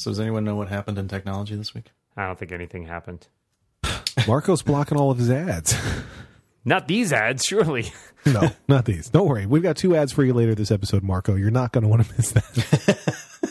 [0.00, 1.90] So does anyone know what happened in technology this week?
[2.16, 3.26] I don't think anything happened.
[4.26, 5.76] Marco's blocking all of his ads.
[6.64, 7.92] Not these ads, surely.
[8.26, 9.08] no, not these.
[9.08, 9.46] Don't worry.
[9.46, 11.34] We've got two ads for you later this episode, Marco.
[11.34, 13.49] You're not going to want to miss that.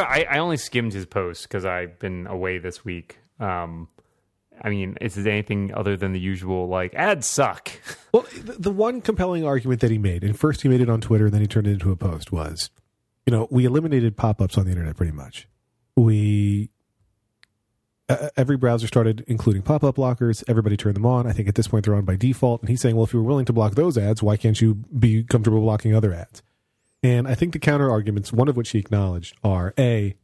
[0.00, 0.10] Don't.
[0.10, 3.18] I, I only skimmed his post because I've been away this week.
[3.38, 3.88] Um,
[4.62, 7.70] I mean, is it anything other than the usual like ads suck?
[8.12, 11.00] Well, the, the one compelling argument that he made, and first he made it on
[11.00, 12.70] Twitter, and then he turned it into a post, was,
[13.24, 15.46] you know, we eliminated pop-ups on the internet pretty much.
[15.94, 16.70] We
[18.36, 20.42] every browser started including pop-up blockers.
[20.48, 21.26] Everybody turned them on.
[21.26, 22.62] I think at this point they're on by default.
[22.62, 24.74] And he's saying, well, if you were willing to block those ads, why can't you
[24.98, 26.42] be comfortable blocking other ads?
[27.02, 30.14] And I think the counter arguments, one of which he acknowledged, are a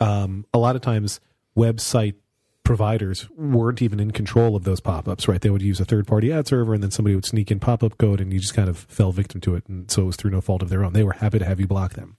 [0.00, 1.20] um, a lot of times
[1.56, 2.14] website
[2.62, 5.40] providers weren't even in control of those pop-ups, right?
[5.40, 8.20] They would use a third-party ad server, and then somebody would sneak in pop-up code,
[8.20, 10.40] and you just kind of fell victim to it, and so it was through no
[10.40, 10.92] fault of their own.
[10.92, 12.16] They were happy to have you block them.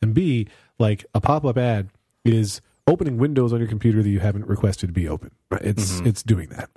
[0.00, 0.46] And B,
[0.78, 1.90] like a pop-up ad
[2.24, 5.32] is opening windows on your computer that you haven't requested to be open.
[5.50, 5.62] Right?
[5.62, 6.70] It's it's doing that.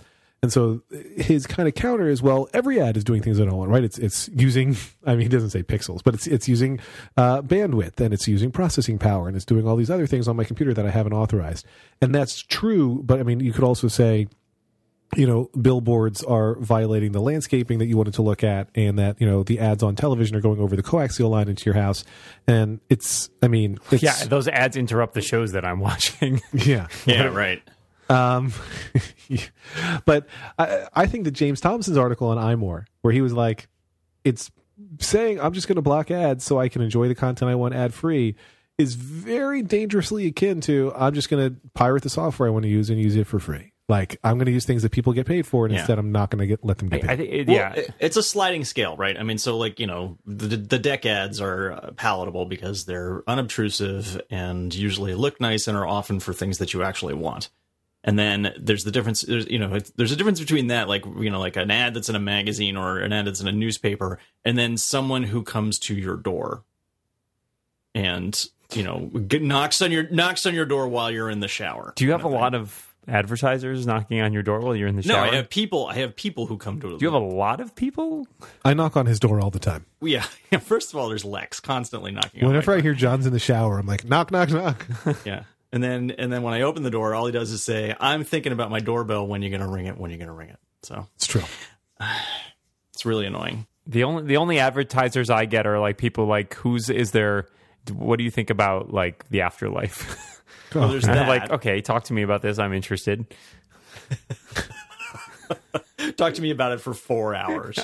[0.44, 0.81] And so
[1.16, 3.83] his kind of counter is well, every ad is doing things I don't want, right?
[3.83, 6.80] It's it's using I mean he doesn't say pixels, but it's it's using
[7.17, 10.35] uh, bandwidth and it's using processing power and it's doing all these other things on
[10.35, 11.66] my computer that I haven't authorized.
[12.02, 14.27] And that's true, but I mean you could also say
[15.16, 19.19] you know billboards are violating the landscaping that you wanted to look at and that
[19.22, 22.03] you know the ads on television are going over the coaxial line into your house
[22.47, 26.41] and it's i mean it's, yeah, those ads interrupt the shows that I'm watching.
[26.52, 27.61] yeah Yeah, right.
[28.09, 28.51] Um,
[30.05, 33.67] but I, I think that James Thompson's article on iMore, where he was like,
[34.23, 34.51] it's
[34.99, 37.73] saying I'm just going to block ads so I can enjoy the content I want
[37.73, 38.35] ad free,
[38.77, 42.69] is very dangerously akin to I'm just going to pirate the software I want to
[42.69, 43.71] use and use it for free.
[43.89, 45.81] Like I'm going to use things that people get paid for, and Yeah.
[45.81, 47.09] instead I'm not going to get let them I, get paid.
[47.11, 47.73] I think it, Well, yeah.
[47.73, 49.17] it- it's a sliding scale, right?
[49.19, 53.23] I mean, so like you know, the the deck ads are uh, palatable because they're
[53.28, 57.49] unobtrusive and usually look nice and are often for things that you actually want.
[58.06, 59.22] And then there's the difference.
[59.22, 62.09] There's you know, there's a difference between that, like you know, like an ad that's
[62.09, 65.80] in a magazine or an ad that's in a newspaper, and then someone who comes
[65.80, 66.64] to your door
[67.96, 71.47] and you know get, knocks on your knocks on your door while you're in the
[71.47, 71.94] shower.
[71.96, 75.02] Do you have a lot of advertisers knocking on your door while you're in the
[75.08, 75.25] No, shower?
[75.25, 75.88] No, I have people.
[75.88, 76.97] I have people who come to.
[76.97, 78.28] Do you have a lot of people?
[78.66, 79.85] I knock on his door all the time.
[80.02, 80.25] Yeah.
[80.59, 82.41] First of all, there's Lex constantly knocking.
[82.41, 84.85] on my Whenever I hear John's in the shower, I'm like, knock, knock, knock.
[85.24, 85.44] Yeah.
[85.73, 88.23] And then and then when I open the door, all he does is say, "I'm
[88.23, 89.25] thinking about my doorbell.
[89.25, 89.97] When you're gonna ring it?
[89.97, 91.41] When you're gonna ring it?" So it's true.
[92.94, 93.66] it's really annoying.
[93.88, 97.47] The only the only advertisers I get are like people like who's is there
[97.91, 100.44] what do you think about like the afterlife?
[100.75, 101.28] Well, oh, there's that.
[101.28, 102.59] Like, okay, talk to me about this.
[102.59, 103.25] I'm interested.
[106.17, 107.79] Talk to me about it for four hours.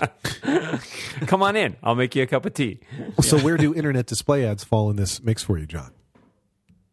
[1.26, 1.78] Come on in.
[1.82, 2.80] I'll make you a cup of tea.
[3.22, 5.92] So where do internet display ads fall in this mix for you, John?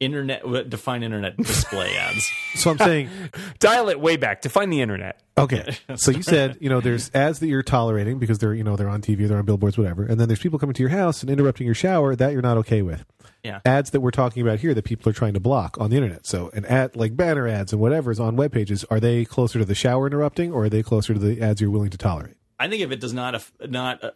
[0.00, 2.30] Internet define internet display ads.
[2.54, 3.08] So I'm saying,
[3.58, 5.20] Dial it way back to find the internet.
[5.38, 5.76] okay.
[5.96, 8.88] So you said, you know, there's ads that you're tolerating because they're, you know, they're
[8.88, 10.04] on TV, they're on billboards, whatever.
[10.04, 12.56] And then there's people coming to your house and interrupting your shower that you're not
[12.58, 13.04] okay with.
[13.42, 13.60] Yeah.
[13.64, 16.26] Ads that we're talking about here that people are trying to block on the internet.
[16.26, 19.58] So an ad like banner ads and whatever is on web pages, are they closer
[19.58, 22.36] to the shower interrupting or are they closer to the ads you're willing to tolerate?
[22.58, 24.10] I think if it does not not uh,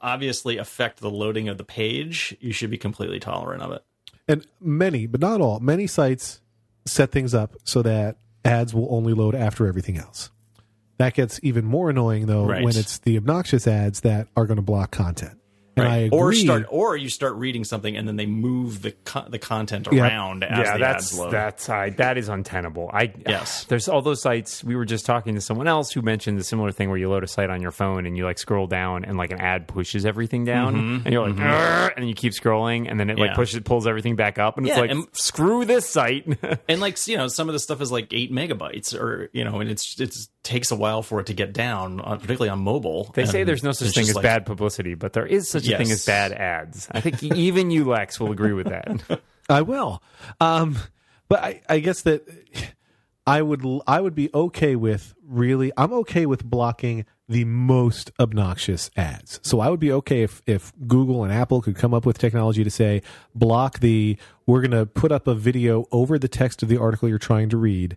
[0.00, 3.84] obviously affect the loading of the page, you should be completely tolerant of it.
[4.28, 6.40] And many, but not all, many sites
[6.84, 10.30] set things up so that ads will only load after everything else.
[10.98, 12.64] That gets even more annoying though Right.
[12.64, 15.38] when it's the obnoxious ads that are going to block content.
[15.78, 15.96] And I Right.
[16.06, 16.18] agree.
[16.18, 19.86] Or start, or you start reading something and then they move the co- the content
[19.92, 20.04] Yeah.
[20.04, 21.30] around as yeah, the that's ads load.
[21.32, 22.90] that's I, that is untenable.
[22.92, 23.64] I Yes.
[23.64, 24.64] There's all those sites.
[24.64, 27.24] We were just talking to someone else who mentioned the similar thing where you load
[27.24, 30.06] a site on your phone and you like scroll down and like an ad pushes
[30.06, 31.04] everything down mm-hmm.
[31.04, 31.42] and you're like mm-hmm.
[31.42, 33.36] "Arr!" and you keep scrolling and then it like Yeah.
[33.36, 36.26] pushes pulls everything back up and it's Yeah, like and- screw this site.
[36.68, 39.60] and like you know some of the stuff is like eight megabytes or you know
[39.60, 43.10] and it's it's takes a while for it to get down uh, particularly on mobile
[43.14, 45.76] They say there's no such thing as like- bad publicity, but there is such a
[45.76, 46.88] thing as bad ads.
[46.90, 49.20] I think even you, Lex, will agree with that.
[49.48, 50.02] I will.
[50.40, 50.78] Um,
[51.28, 52.22] but I, I guess that
[53.26, 58.90] I would I would be okay with really I'm okay with blocking the most obnoxious
[58.96, 59.40] ads.
[59.42, 62.62] So I would be okay if if Google and Apple could come up with technology
[62.62, 63.02] to say
[63.34, 64.16] block the
[64.46, 67.48] we're going to put up a video over the text of the article you're trying
[67.48, 67.96] to read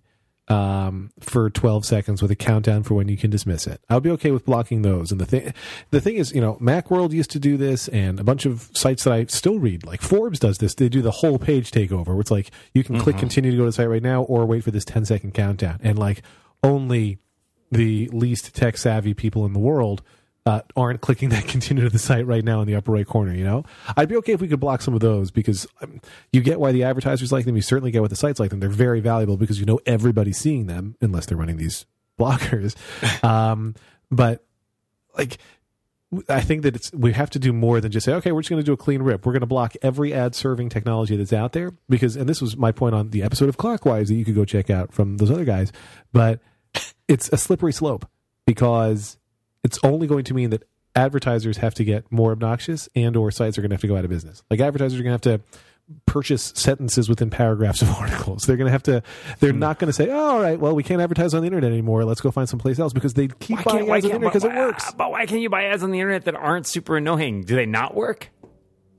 [0.50, 3.82] um, for 12 seconds with a countdown for when you can dismiss it.
[3.90, 5.12] I would be okay with blocking those.
[5.12, 5.54] And the thing,
[5.92, 9.04] the thing is, you know, MacWorld used to do this, and a bunch of sites
[9.04, 10.74] that I still read, like Forbes, does this.
[10.74, 13.64] They do the whole page takeover, where it's like you can click continue to go
[13.64, 16.24] to the site right now, or wait for this 10 second countdown, and like
[16.64, 17.20] only
[17.72, 20.02] the least tech savvy people in the world
[20.50, 23.34] uh, aren't clicking that continue to the site right now in the upper right corner.
[23.34, 23.64] You know,
[23.96, 26.02] I'd be okay if we could block some of those because um,
[26.34, 27.56] you get why the advertisers like them.
[27.56, 28.60] You certainly get why the sites like them.
[28.60, 31.86] They're very valuable because you know everybody's seeing them unless they're running these
[32.20, 32.76] blockers.
[33.24, 33.76] um,
[34.12, 34.44] but
[35.18, 35.38] like.
[36.28, 38.50] I think that it's we have to do more than just say, okay, we're just
[38.50, 39.28] going to do a clean rip.
[39.28, 42.58] We're going to block every ad serving technology that's out there because, and this was
[42.58, 45.30] my point on the episode of Clockwise that you could go check out from those
[45.30, 45.72] other guys,
[46.12, 46.40] but
[47.08, 48.10] it's a slippery slope
[48.48, 49.20] because
[49.64, 50.64] it's only going to mean that
[50.96, 53.96] advertisers have to get more obnoxious and or sites are going to have to go
[53.96, 54.44] out of business.
[54.50, 55.60] Like advertisers are going to have to
[56.06, 58.44] purchase sentences within paragraphs of articles.
[58.44, 59.04] They're going to have to
[59.40, 59.60] they're hmm.
[59.60, 62.04] not going to say, oh, "All right, well, we can't advertise on the internet anymore.
[62.06, 64.54] Let's go find someplace else" because they keep buying ads on the internet because it
[64.54, 64.92] works.
[64.92, 67.44] But why can't you buy ads on the internet that aren't super annoying?
[67.44, 68.30] Do they not work?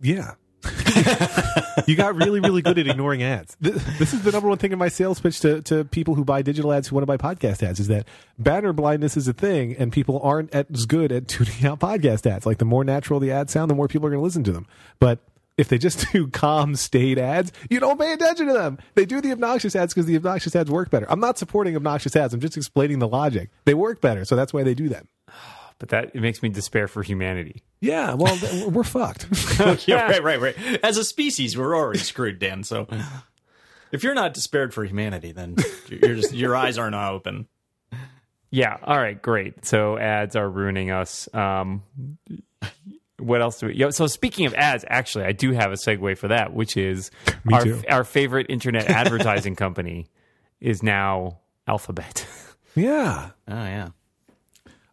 [0.00, 0.34] Yeah.
[1.86, 3.56] you got really, really good at ignoring ads.
[3.60, 6.42] This, is the number one thing in my sales pitch to, to people who buy
[6.42, 8.06] digital ads who want to buy podcast ads is that
[8.38, 12.46] banner blindness is a thing and people aren't as good at tuning out podcast ads.
[12.46, 14.52] Like the more natural the ads sound, the more people are going to listen to
[14.52, 14.66] them.
[14.98, 15.18] But
[15.56, 18.78] if they just do calm, staid ads, you don't pay attention to them.
[18.94, 21.06] They do the obnoxious ads because the obnoxious ads work better.
[21.08, 22.34] I'm not supporting obnoxious ads.
[22.34, 23.50] I'm just explaining the logic.
[23.64, 25.08] They work better, so that's why they do them.
[25.80, 27.64] But that it makes me despair for humanity.
[27.80, 28.38] Yeah, well,
[28.68, 29.26] we're fucked.
[29.88, 30.56] yeah, right, right, right.
[30.84, 32.62] As a species, we're already screwed, Dan.
[32.62, 32.86] So
[33.90, 35.56] if you're not despaired for humanity, then
[35.88, 37.48] you're just your eyes are not open.
[38.50, 38.76] Yeah.
[38.82, 39.20] All right.
[39.20, 39.64] Great.
[39.64, 41.32] So ads are ruining us.
[41.34, 41.82] Um,
[43.18, 43.74] what else do we?
[43.74, 47.10] Yo, so speaking of ads, actually, I do have a segue for that, which is
[47.44, 47.82] Me our too.
[47.88, 50.08] our favorite internet advertising company
[50.60, 52.26] is now Alphabet.
[52.74, 53.30] yeah.
[53.48, 53.88] Oh yeah.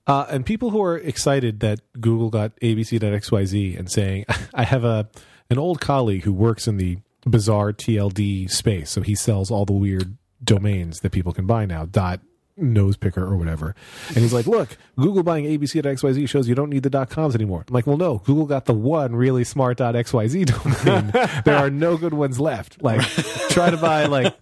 [0.08, 5.10] Uh, and people who are excited that Google got ABC.xyz and saying, I have a
[5.50, 9.74] an old colleague who works in the bizarre TLD space, so he sells all the
[9.74, 11.86] weird domains that people can buy now.
[11.86, 12.22] Dot
[12.58, 13.76] nose picker or whatever.
[14.10, 17.10] And he's like, look, Google buying ABC at XYZ shows you don't need the dot
[17.10, 17.64] coms anymore.
[17.68, 21.12] I'm like, well, no, Google got the one really smart dot XYZ domain.
[21.46, 22.82] there are no good ones left.
[22.82, 23.02] Like,
[23.50, 24.36] try to buy like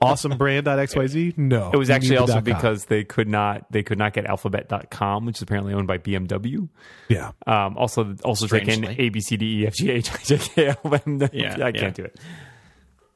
[0.00, 1.38] awesome brand dot XYZ.
[1.38, 1.70] No.
[1.72, 2.54] It was actually need the also dot com.
[2.54, 6.68] because they could not they could not get alphabet.com, which is apparently owned by BMW.
[7.08, 7.32] Yeah.
[7.46, 9.04] Um, also also take in Strangely.
[9.06, 11.30] A B C D E F G H I J K L M N.
[11.36, 12.18] Yeah, I can't do it.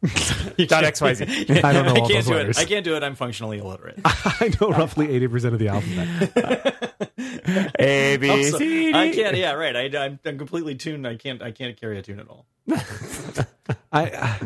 [0.02, 0.08] You
[0.66, 1.62] Dot can't- XYZ.
[1.64, 2.58] I don't know I all can't those do letters.
[2.58, 2.62] it.
[2.62, 3.02] I can't do it.
[3.02, 4.00] I'm functionally illiterate.
[4.04, 7.74] I know roughly 80% of the alphabet.
[7.78, 8.94] A B Also, C D.
[8.94, 9.36] I can't.
[9.36, 9.76] Yeah, right.
[9.94, 11.06] I, I'm, I'm completely tuned.
[11.06, 11.42] I can't.
[11.42, 12.46] I can't carry a tune at all.
[13.92, 14.38] I,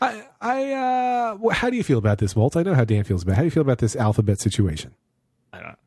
[0.00, 2.56] I, I, uh, wh- how do you feel about this, Walt?
[2.56, 3.36] I know how Dan feels about it.
[3.36, 4.94] How do you feel about this alphabet situation?
[5.52, 5.78] I don't.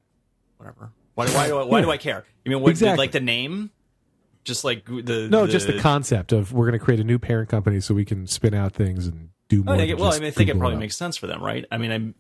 [0.57, 0.91] Whatever.
[1.15, 1.63] Why, why do I?
[1.63, 2.25] Why do I care?
[2.43, 2.69] You mean what?
[2.71, 2.97] Exactly.
[2.97, 3.71] Like the name?
[4.45, 7.49] Just like the No, just the concept of we're going to create a new parent
[7.49, 9.75] company so we can spin out things and do more.
[9.75, 10.79] I think, well, I mean, I think it probably up.
[10.79, 11.65] makes sense for them, right?
[11.71, 12.15] I mean, I'm,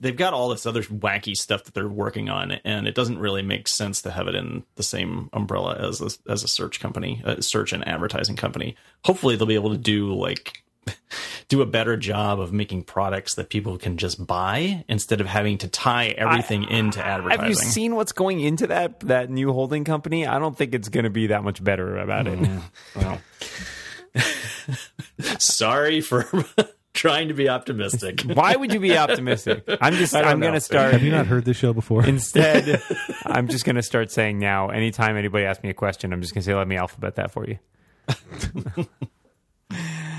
[0.00, 3.42] they've got all this other wacky stuff that they're working on, and it doesn't really
[3.42, 7.20] make sense to have it in the same umbrella as a, as a search company,
[7.24, 8.76] a search and advertising company.
[9.04, 10.62] Hopefully, they'll be able to do like
[11.48, 15.58] do a better job of making products that people can just buy instead of having
[15.58, 17.40] to tie everything into advertising.
[17.40, 20.26] Have you seen what's going into that that new holding company?
[20.26, 22.38] I don't think it's going to be that much better about it.
[22.38, 23.00] Mm-hmm.
[23.00, 23.20] Well,
[25.38, 26.28] sorry for
[26.92, 28.22] trying to be optimistic.
[28.32, 29.64] Why would you be optimistic?
[29.80, 32.06] I'm just I don't I'm going to start Have you not heard this show before?
[32.06, 32.80] Instead,
[33.26, 36.32] I'm just going to start saying now, anytime anybody asks me a question, I'm just
[36.32, 37.58] going to say, let me alphabet that for you.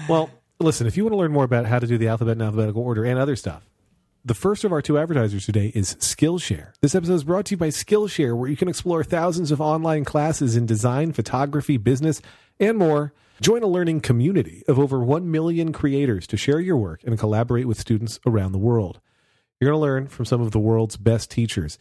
[0.07, 0.29] Well,
[0.61, 2.83] listen, if you want to learn more about how to do the alphabet in alphabetical
[2.83, 3.67] order and other stuff,
[4.23, 6.73] the first of our two advertisers today is Skillshare.
[6.81, 10.05] This episode is brought to you by Skillshare, where you can explore thousands of online
[10.05, 12.21] classes in design, photography, business,
[12.59, 13.13] and more.
[13.41, 17.67] Join a learning community of over 1 million creators to share your work and collaborate
[17.67, 18.99] with students around the world.
[19.59, 21.79] You're going to learn from some of the world's best teachers.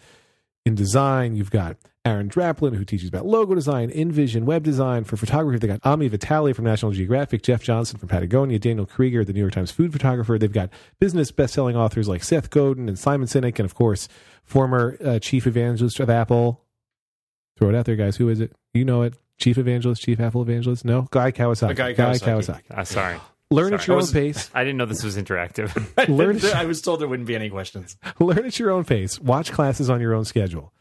[0.65, 5.05] In design, you've got Aaron Draplin, who teaches about logo design, InVision, web design.
[5.05, 9.23] For photography, they got Ami Vitale from National Geographic, Jeff Johnson from Patagonia, Daniel Krieger,
[9.23, 10.39] the New York Times food photographer.
[10.39, 14.09] They've got business best-selling authors like Seth Godin and Simon Sinek, and of course,
[14.45, 16.63] former uh, chief evangelist of Apple.
[17.59, 18.17] Throw it out there, guys.
[18.17, 18.53] Who is it?
[18.73, 19.15] You know it.
[19.37, 20.87] Chief evangelist, chief Apple evangelist?
[20.87, 21.77] No, Guy Kawasaki.
[21.77, 22.63] Guy Kawasaki.
[22.71, 23.19] Uh, sorry.
[23.51, 24.51] Learn at your I own pace.
[24.55, 25.75] I didn't know this was interactive.
[26.09, 27.97] Learn I was told there wouldn't be any questions.
[28.21, 29.21] Learn at your own pace.
[29.21, 30.73] Watch classes on your own schedule.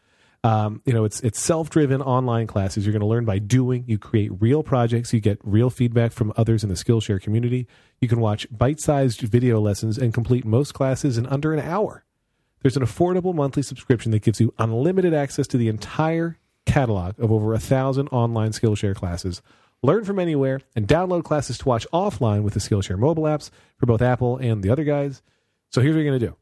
[0.42, 2.86] Um, you know, it's it's self-driven online classes.
[2.86, 3.84] You're going to learn by doing.
[3.86, 5.12] You create real projects.
[5.12, 7.66] You get real feedback from others in the Skillshare community.
[8.00, 12.04] You can watch bite-sized video lessons and complete most classes in under an hour.
[12.62, 17.30] There's an affordable monthly subscription that gives you unlimited access to the entire catalog of
[17.30, 19.42] over a thousand online Skillshare classes.
[19.82, 23.86] Learn from anywhere and download classes to watch offline with the Skillshare mobile apps for
[23.86, 25.22] both Apple and the other guys.
[25.70, 26.36] So here's what you're going to do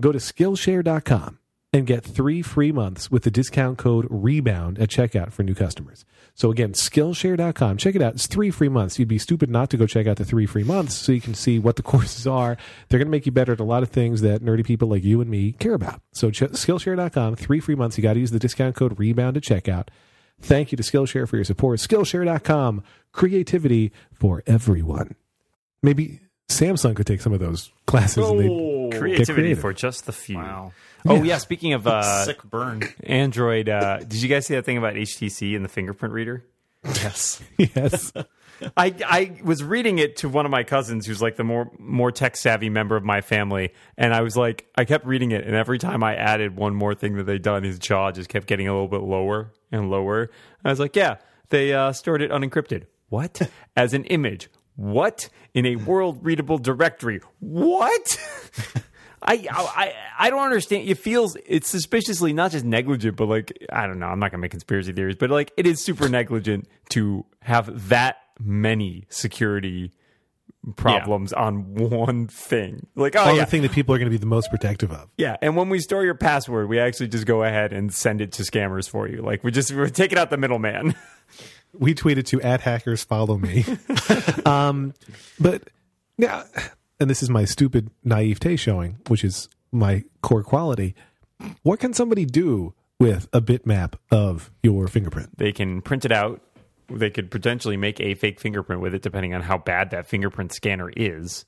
[0.00, 1.38] go to Skillshare.com
[1.76, 6.04] and get three free months with the discount code REBOUND at checkout for new customers.
[6.34, 7.76] So again, Skillshare.com.
[7.76, 8.14] Check it out.
[8.14, 8.98] It's three free months.
[8.98, 11.34] You'd be stupid not to go check out the three free months so you can
[11.34, 12.56] see what the courses are.
[12.88, 15.04] They're going to make you better at a lot of things that nerdy people like
[15.04, 16.00] you and me care about.
[16.12, 17.96] So ch- Skillshare.com, three free months.
[17.98, 19.88] You got to use the discount code REBOUND at checkout.
[20.40, 21.78] Thank you to Skillshare for your support.
[21.80, 25.14] Skillshare.com, creativity for everyone.
[25.82, 28.28] Maybe Samsung could take some of those classes.
[28.28, 29.58] and they'd- Creativity creative.
[29.60, 30.36] for just the few.
[30.36, 30.72] Wow.
[31.08, 32.82] Oh yeah, speaking of uh, Sick burn.
[33.04, 36.44] Android, uh, did you guys see that thing about HTC and the fingerprint reader?
[36.84, 37.42] Yes.
[37.58, 38.12] yes.
[38.76, 42.10] I I was reading it to one of my cousins who's like the more more
[42.10, 45.54] tech savvy member of my family, and I was like, I kept reading it, and
[45.54, 48.66] every time I added one more thing that they'd done, his jaw just kept getting
[48.66, 50.30] a little bit lower and lower.
[50.64, 51.16] I was like, yeah,
[51.50, 52.84] they uh, stored it unencrypted.
[53.08, 53.42] What?
[53.76, 54.48] As an image.
[54.76, 55.28] What?
[55.54, 57.20] In a world readable directory.
[57.40, 58.18] What?
[59.26, 60.88] I, I I don't understand.
[60.88, 64.06] It feels it's suspiciously not just negligent, but like I don't know.
[64.06, 68.18] I'm not gonna make conspiracy theories, but like it is super negligent to have that
[68.38, 69.92] many security
[70.76, 72.86] problems on one thing.
[72.96, 75.08] Like oh yeah, the thing that people are going to be the most protective of.
[75.16, 75.36] yeah.
[75.40, 78.42] And when we store your password, we actually just go ahead and send it to
[78.42, 79.22] scammers for you.
[79.22, 80.94] Like we just we're taking out the middleman.
[81.72, 83.64] we tweeted to at hackers follow me
[84.46, 84.94] um
[85.38, 85.68] but
[86.16, 86.44] yeah
[87.00, 90.94] and this is my stupid naivete showing which is my core quality
[91.62, 96.40] what can somebody do with a bitmap of your fingerprint they can print it out.
[96.88, 100.52] They could potentially make a fake fingerprint with it, depending on how bad that fingerprint
[100.52, 101.44] scanner is.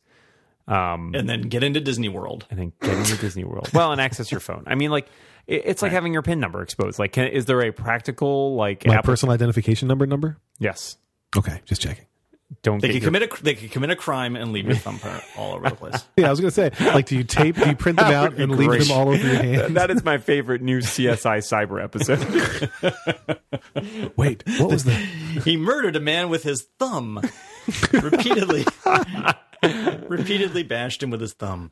[0.66, 2.44] Um, And then get into Disney World.
[2.50, 3.70] and then get into Disney World.
[3.72, 4.64] Well, and access your phone.
[4.66, 5.06] I mean, like
[5.46, 6.98] it- it's like having your PIN number exposed.
[6.98, 10.96] Like, can, is there a practical like my app- personal identification number number Yes.
[11.36, 12.06] okay just checking
[12.62, 14.74] Don't They get could your- commit a they could commit a crime and leave your
[14.76, 16.04] thumbprint all over the place.
[16.16, 18.36] yeah i was gonna say like do you tape do you print them out would
[18.38, 21.82] be and leave them all over your hand That is my favorite new CSI Cyber
[21.84, 22.18] episode.
[24.16, 24.98] wait what was that?
[25.44, 27.20] He murdered a man with his thumb.
[27.92, 28.64] repeatedly
[30.08, 31.70] repeatedly bashed him with his thumb.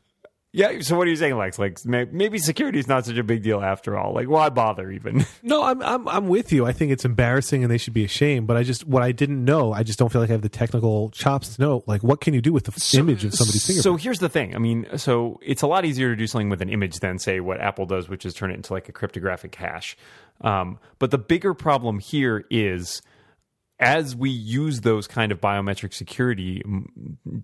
[0.57, 0.79] Yeah.
[0.81, 1.57] So what are you saying, Lex?
[1.57, 4.13] Like maybe security is not such a big deal after all.
[4.13, 5.25] Like why bother even?
[5.43, 8.47] no I'm, I'm i'm with you i think it's embarrassing and they should be ashamed
[8.47, 10.49] but i just what i didn't know i just don't feel like i have the
[10.49, 13.65] technical chops to know like what can you do with the f image of somebody's
[13.65, 14.55] fingerprint So here's the thing.
[14.55, 17.39] I mean, so it's a lot easier to do something with an image than say
[17.39, 19.95] what Apple does, which is turn it into like a cryptographic hash.
[20.41, 23.01] Um, but the bigger problem here is
[23.79, 26.63] as we use those kind of biometric security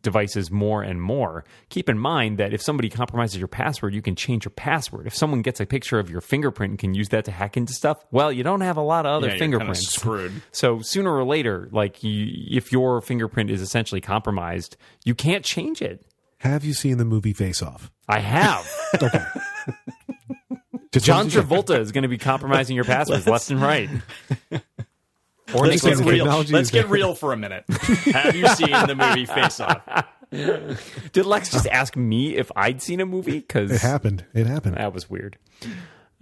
[0.01, 4.15] devices more and more, keep in mind that if somebody compromises your password, you can
[4.15, 5.05] change your password.
[5.05, 7.71] If someone gets a picture of your fingerprint and can use that to hack into
[7.73, 9.93] stuff, well, you don't have a lot of other Yeah, you're kinda fingerprints.
[9.93, 10.31] screwed.
[10.51, 14.75] So sooner or later, like you, if your fingerprint is essentially compromised,
[15.05, 16.03] you can't change it.
[16.39, 18.67] have you seen the movie face off I have.
[19.01, 19.23] okay
[20.99, 21.45] John wanted to check.
[21.47, 23.89] Travolta is going to be compromising your passwords left and right.
[25.55, 26.25] Or Let's get real.
[26.25, 27.65] Let's get real for a minute.
[27.69, 29.81] Have you seen the movie Face Off?
[30.31, 33.39] Did Lex just ask me if I'd seen a movie?
[33.39, 35.37] Because it happened it happened that was weird.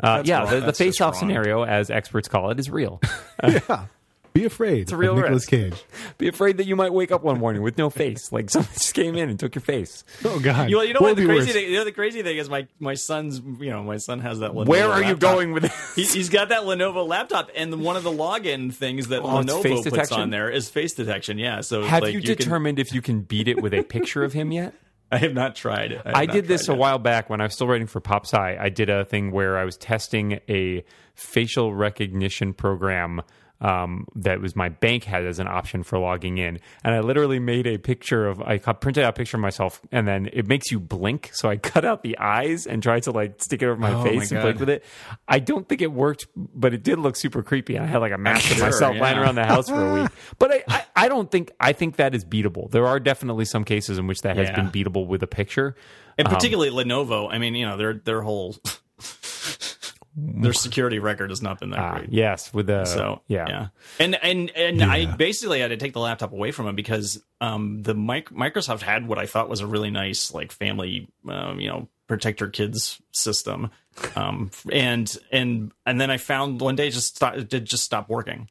[0.04, 0.50] Uh, yeah, wrong.
[0.50, 3.00] the, the face-off scenario, as experts call it, is real.
[3.44, 3.86] yeah
[4.34, 5.74] be afraid It's a real of Nicolas risk.
[5.76, 5.84] Cage
[6.18, 8.94] Be afraid that you might wake up one morning with no face, like someone just
[8.94, 10.04] came in and took your face.
[10.26, 11.18] oh god You know, you know What what?
[11.18, 11.54] The crazy worse?
[11.54, 11.70] thing.
[11.72, 13.40] You know, the crazy thing is my my son's.
[13.60, 14.52] You know, my son has that.
[14.52, 15.96] Lenovo Where are you going with this?
[15.96, 19.64] He's, he's got that Lenovo laptop, and one of the login things that Oh, Lenovo
[19.64, 20.20] puts detection?
[20.22, 21.38] on there is face detection.
[21.38, 21.62] Yeah.
[21.62, 24.34] So Have like, you can- determined if you can beat it with a picture of
[24.34, 24.74] him yet?
[25.14, 25.92] I have not tried.
[25.92, 26.80] have I not did this a tried it.
[26.80, 28.38] while back when I was still writing for Pop Sci.
[28.38, 30.86] I did a thing where I was testing a
[31.16, 33.22] facial recognition program
[33.62, 37.40] um, that was my bank had as an option for logging in, and I literally
[37.40, 40.72] made a picture of I printed out a picture of myself, and then it makes
[40.72, 41.30] you blink.
[41.34, 44.04] So I cut out the eyes and tried to like stick it over my Oh,
[44.04, 44.84] face my and blink with it.
[45.28, 47.78] I don't think it worked, but it did look super creepy.
[47.78, 50.10] I had like a mask of Sure, myself lying around the house for a week.
[50.40, 52.72] But I, I, I don't think I think that is beatable.
[52.72, 55.76] There are definitely some cases in which that has been beatable with a picture.
[56.18, 57.28] and particularly Lenovo.
[57.32, 58.56] I mean, you know, their their whole
[60.16, 62.10] their security record has not been that Ah, great.
[62.12, 63.46] yes, with the So yeah.
[63.48, 63.68] yeah,
[64.00, 67.84] and and and I basically had to take the laptop away from him because um
[67.84, 71.70] the mic- Microsoft had what I thought was a really nice like family um you
[71.70, 73.72] know protect your kids system.
[74.16, 78.10] Um, and and and then I found one day it just it did just stop
[78.10, 78.50] working.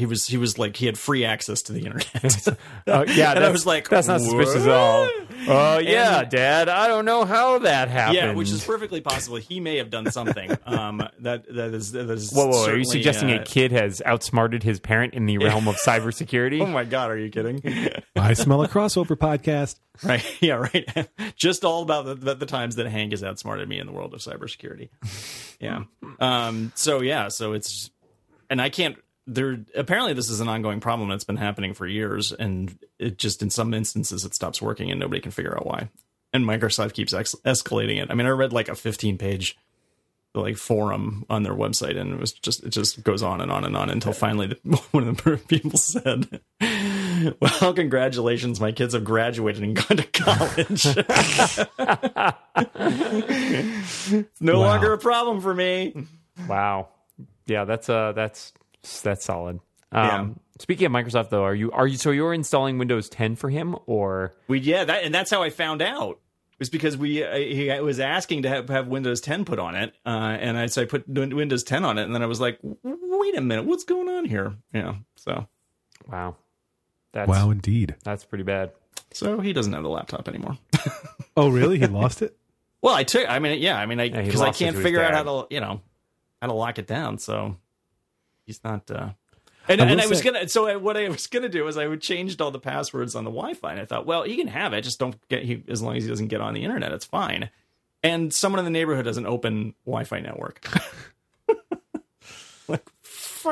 [0.00, 2.48] He was he was like he had free access to the internet.
[2.86, 5.04] Uh, yeah, And I was like, that's not suspicious at all.
[5.04, 6.68] "What?" Oh yeah, And- Dad.
[6.70, 8.16] I don't know how that happened.
[8.16, 9.36] yeah, which is perfectly possible.
[9.36, 10.50] He may have done something.
[10.66, 12.32] Um, that that is that is.
[12.32, 12.64] Whoa, whoa!
[12.66, 16.62] Are you suggesting uh, a kid has outsmarted his parent in the realm of cybersecurity?
[16.62, 17.62] Oh my god, are you kidding?
[18.16, 19.76] I smell a crossover podcast.
[20.02, 20.24] right?
[20.40, 21.08] Yeah, right.
[21.36, 24.14] Just all about the, the, the times that Hank has outsmarted me in the world
[24.14, 24.88] of cybersecurity.
[25.60, 25.84] Yeah.
[26.18, 26.72] Um.
[26.74, 27.28] So yeah.
[27.28, 27.90] So it's,
[28.48, 28.96] and I can't.
[29.32, 33.42] There apparently this is an ongoing problem that's been happening for years, and it just
[33.42, 35.88] in some instances it stops working and nobody can figure out why.
[36.32, 38.10] And Microsoft keeps ex- escalating it.
[38.10, 39.56] I mean, I read like a 15 page
[40.34, 43.64] like forum on their website and it was just it just goes on and on
[43.64, 46.40] and on until finally the, one of the people said
[47.40, 50.86] well congratulations my kids have graduated and gone to college
[54.14, 54.66] it's no Wow.
[54.66, 56.06] longer a problem for me
[56.48, 56.90] Wow.
[57.46, 58.52] Yeah, that's uh that's
[59.02, 59.60] that's solid.
[59.92, 60.28] Um, Yeah.
[60.60, 63.76] Speaking of Microsoft, though, are you are you so you're installing Windows 10 for him
[63.86, 66.18] or we yeah that and that's how i found out
[66.52, 69.74] it was because we uh, he was asking to have, have windows 10 put on
[69.74, 72.40] it uh, and i so i put windows 10 on it and then i was
[72.40, 75.46] like wait a minute what's going on here yeah so
[76.08, 76.36] wow?
[77.12, 77.96] That's Wow, indeed.
[78.04, 78.70] that's pretty bad.
[79.12, 80.58] so he doesn't have the laptop anymore
[81.36, 81.78] Oh, really?
[81.78, 82.36] He lost it?
[82.82, 83.28] Well, I took.
[83.30, 83.78] I mean, yeah.
[83.78, 85.80] I mean, I Yeah, because I can't figure out how to, you know,
[86.42, 87.18] how to lock it down.
[87.18, 87.56] So
[88.50, 88.90] he's not.
[88.90, 89.10] uh
[89.68, 90.48] And, I and I was gonna.
[90.48, 93.24] So I- what I was gonna do is I would changed all the passwords on
[93.24, 94.82] the Wi-Fi, and I thought, well, he can have it.
[94.82, 97.50] Just don't get he as long as he doesn't get on the internet, it's fine.
[98.02, 100.66] And someone in the neighborhood has an open Wi-Fi network.
[102.68, 102.84] like,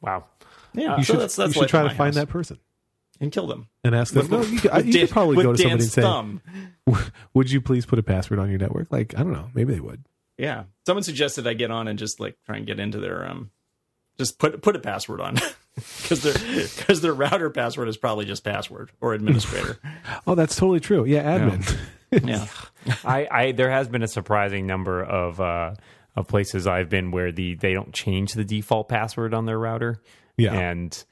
[0.00, 0.24] Wow.
[0.74, 0.96] yeah.
[0.98, 2.16] You so should, that's that's you should like try to find house.
[2.16, 2.58] that person
[3.24, 3.68] and kill them.
[3.82, 4.28] and ask them.
[4.30, 6.40] No, you could, With you Dan- could probably go to somebody and Dan's say, thumb.
[7.34, 9.50] "Would you please put a password on your network?" Like, I don't know.
[9.54, 10.04] Maybe they would.
[10.38, 10.64] Yeah.
[10.86, 13.50] Someone suggested I get on and just like try and get into their um
[14.18, 15.34] just put put a password on
[15.74, 19.78] because their because their router password is probably just password or administrator.
[20.26, 21.04] Oh, that's totally true.
[21.04, 21.76] Yeah, admin.
[22.24, 22.46] yeah.
[23.04, 25.74] I, I there has been a surprising number of uh,
[26.16, 30.00] of places I've been where the they don't change the default password on their router.
[30.36, 30.52] Yeah.
[30.54, 31.04] and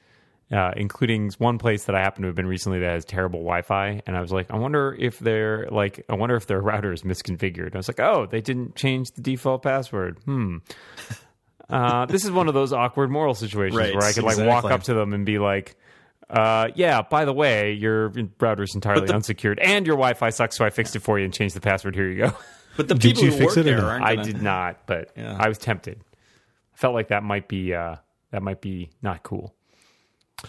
[0.53, 4.01] uh, including one place that I happen to have been recently that has terrible Wi-Fi,
[4.05, 7.01] and I was like, I wonder if they're like, I wonder if their router is
[7.03, 7.73] misconfigured.
[7.73, 10.19] I was like, oh, they didn't change the default password.
[10.25, 10.57] Hmm.
[11.69, 14.65] Uh, this is one of those awkward moral situations Right, where I could like walk
[14.65, 15.75] up to them and be like,
[16.29, 20.65] uh, yeah, by the way, your router is entirely unsecured and your Wi-Fi sucks, so
[20.65, 21.95] I fixed it for you and changed the password.
[21.95, 22.33] Here you go.
[22.77, 24.85] But the Did people you who fix work it there aren't I gonna- did not,
[24.87, 25.37] but Yeah.
[25.39, 26.01] I was tempted.
[26.03, 27.95] I felt like that might be uh,
[28.31, 29.55] that might be not cool.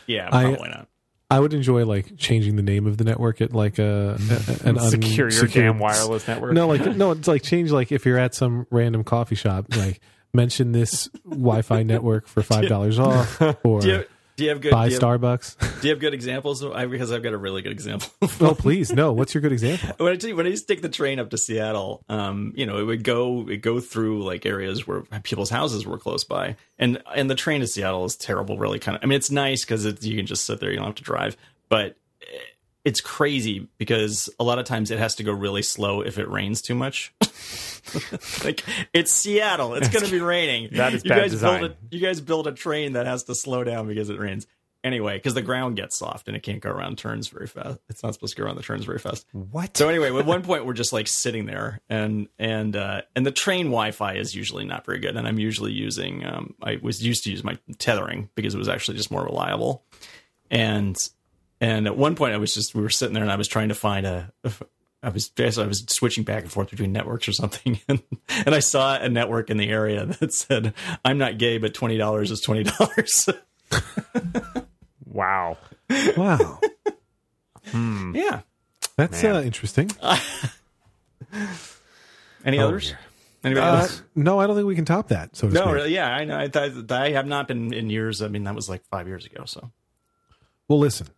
[0.07, 0.89] Yeah, I- probably not.
[1.31, 4.17] I would enjoy like changing the name of the network at like a,
[4.63, 6.53] a an Secure your damn wireless network.
[6.53, 10.01] No, like no, it's like change like if you're at some random coffee shop, like
[10.33, 14.05] mention this Wi-Fi network for five dollars off, or Do you,
[14.37, 15.81] do you have good buy do you have, Starbucks.
[15.81, 16.64] do you have good examples?
[16.64, 18.09] I, because I've got a really good example.
[18.40, 19.12] oh, please, no.
[19.12, 19.94] What's your good example?
[20.05, 22.66] when I you, when I used to take the train up to Seattle, um, you
[22.66, 26.57] know, it would go it go through like areas where people's houses were close by,
[26.79, 28.59] and and the train to Seattle is terrible.
[28.59, 29.03] Really, kind of.
[29.03, 31.37] I mean, it's nice because you can just sit there, you don't have to drive,
[31.68, 31.97] but
[32.85, 36.29] it's crazy because a lot of times it has to go really slow if it
[36.29, 37.14] rains too much.
[38.44, 40.68] like it's Seattle, it's going to be raining.
[40.75, 41.61] That is you bad guys design.
[41.61, 44.47] Build a, you guys build a train that has to slow down because it rains.
[44.83, 47.79] Anyway, because the ground gets soft and it can't go around turns very fast.
[47.88, 49.27] It's not supposed to go around the turns very fast.
[49.33, 49.75] What?
[49.79, 53.31] So anyway, at one point we're just like sitting there, and and uh, and the
[53.31, 57.25] train Wi-Fi is usually not very good, and I'm usually using um, I was used
[57.25, 59.85] to use my tethering because it was actually just more reliable,
[60.51, 60.97] and
[61.64, 63.68] and at one point I was just we were sitting there and I was trying
[63.70, 64.33] to find a.
[65.03, 68.03] I was I was switching back and forth between networks or something, and,
[68.46, 70.72] and I saw a network in the area that said,
[71.05, 73.29] "I'm not gay, but twenty dollars is twenty dollars."
[75.07, 75.59] wow.
[76.16, 76.61] Wow,
[77.74, 78.40] yeah.
[78.96, 79.90] that's uh, interesting.
[82.44, 82.94] Any others?
[83.42, 84.03] Anybody Uh, else?
[84.14, 85.37] no, I don't think we can top that.
[85.37, 85.74] So to No, speak.
[85.74, 86.38] really, yeah, I know.
[86.38, 88.22] I, th- I have not been in years.
[88.22, 89.44] I mean, that was like five years ago.
[89.44, 89.70] So
[90.68, 91.09] Well, listen,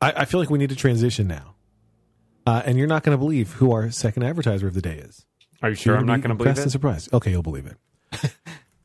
[0.00, 1.54] I, I feel like we need to transition now,
[2.46, 5.24] uh, and you're not going to believe who our second advertiser of the day is.
[5.62, 6.70] Are you sure You're I'm not going to believe and it?
[6.70, 7.12] surprised.
[7.14, 8.32] Okay, you'll believe it.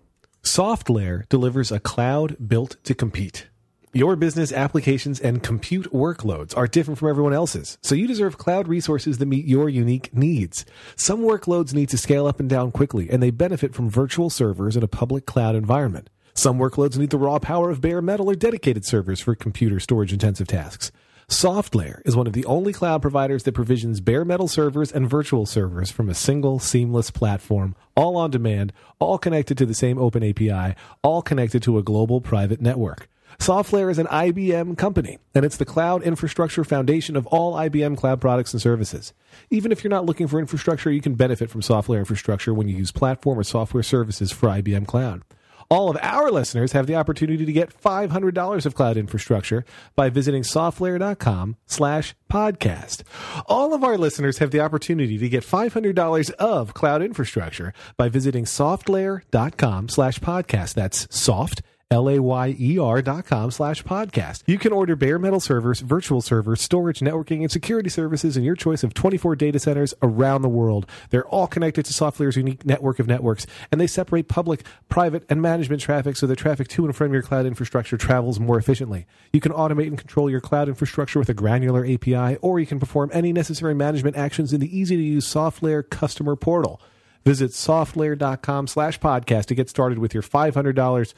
[0.43, 3.47] SoftLayer delivers a cloud built to compete.
[3.93, 8.69] Your business applications and compute workloads are different from everyone else's, so you deserve cloud
[8.69, 10.65] resources that meet your unique needs.
[10.95, 14.77] Some workloads need to scale up and down quickly, and they benefit from virtual servers
[14.77, 16.09] in a public cloud environment.
[16.33, 20.13] Some workloads need the raw power of bare metal or dedicated servers for computer storage
[20.13, 20.91] intensive tasks.
[21.27, 25.45] SoftLayer is one of the only cloud providers that provisions bare metal servers and virtual
[25.45, 30.23] servers from a single seamless platform, all on demand, all connected to the same open
[30.23, 33.07] API, all connected to a global private network.
[33.39, 38.19] SoftLayer is an IBM company, and it's the cloud infrastructure foundation of all IBM cloud
[38.19, 39.13] products and services.
[39.49, 42.75] Even if you're not looking for infrastructure, you can benefit from SoftLayer infrastructure when you
[42.75, 45.23] use platform or software services for IBM Cloud.
[45.71, 49.63] All of our listeners have the opportunity to get $500 of cloud infrastructure
[49.95, 53.03] by visiting softlayer.com slash podcast.
[53.45, 58.43] All of our listeners have the opportunity to get $500 of cloud infrastructure by visiting
[58.43, 60.73] softlayer.com slash podcast.
[60.73, 64.43] That's soft, L-A-Y-E-R dot com slash podcast.
[64.47, 68.55] You can order bare metal servers, virtual servers, storage, networking, and security services in your
[68.55, 70.87] choice of 24 data centers around the world.
[71.09, 75.41] They're all connected to SoftLayer's unique network of networks, and they separate public, private, and
[75.41, 79.05] management traffic so the traffic to and from your cloud infrastructure travels more efficiently.
[79.33, 82.79] You can automate and control your cloud infrastructure with a granular API, or you can
[82.79, 86.81] perform any necessary management actions in the easy-to-use SoftLayer customer portal.
[87.25, 91.13] Visit softlayer.com slash podcast to get started with your $500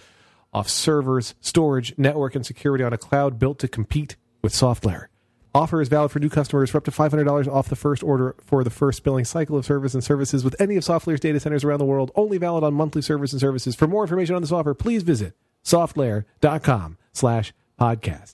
[0.53, 5.07] off servers, storage, network, and security on a cloud built to compete with SoftLayer.
[5.55, 8.63] Offer is valid for new customers for up to $500 off the first order for
[8.63, 11.79] the first billing cycle of service and services with any of SoftLayer's data centers around
[11.79, 12.11] the world.
[12.15, 13.75] Only valid on monthly service and services.
[13.75, 18.33] For more information on this offer, please visit softlayer.com slash podcast.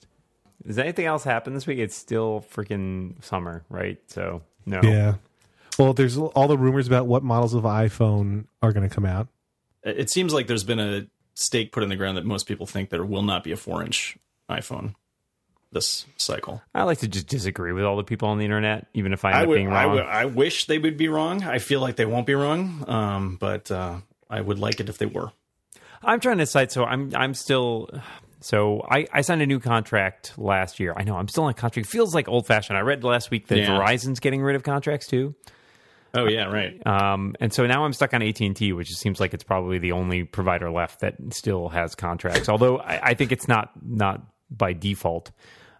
[0.66, 1.78] Does anything else happen this week?
[1.78, 3.98] It's still freaking summer, right?
[4.06, 4.80] So no.
[4.82, 5.14] Yeah.
[5.78, 9.28] Well, there's all the rumors about what models of iPhone are going to come out.
[9.82, 11.06] It seems like there's been a
[11.40, 13.82] stake put in the ground that most people think there will not be a four
[13.82, 14.16] inch
[14.50, 14.94] iPhone
[15.72, 16.62] this cycle.
[16.74, 19.30] I like to just disagree with all the people on the internet, even if I
[19.30, 19.94] end I up would, being I, wrong.
[19.94, 21.44] would, I wish they would be wrong.
[21.44, 23.98] I feel like they won't be wrong, um, but uh,
[24.28, 25.30] I would like it if they were.
[26.02, 26.72] I'm trying to cite.
[26.72, 27.88] So I'm I'm still.
[28.42, 30.94] So I, I signed a new contract last year.
[30.96, 31.86] I know I'm still on a contract.
[31.86, 32.76] It feels like old fashioned.
[32.78, 33.68] I read last week that Yeah.
[33.78, 35.34] Verizon's getting rid of contracts too.
[36.14, 36.80] Oh yeah, right.
[36.86, 39.78] Um, and so now I'm stuck on AT and T, which seems like it's probably
[39.78, 42.48] the only provider left that still has contracts.
[42.48, 45.30] Although I, I think it's not not by default.